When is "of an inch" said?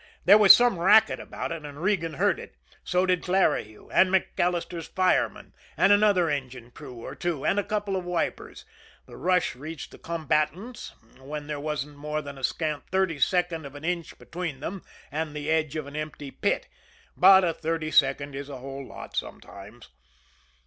13.67-14.17